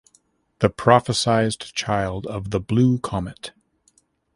The 0.61 0.69
prophesied 0.71 1.59
child 1.59 2.25
of 2.25 2.49
the 2.49 2.59
blue 2.59 2.97
comet. 2.97 3.51